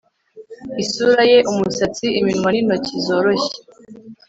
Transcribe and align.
isura 0.83 1.23
ye, 1.31 1.37
umusatsi, 1.51 2.05
iminwa 2.19 2.49
n'intoki 2.51 2.93
zoroshye 3.05 3.57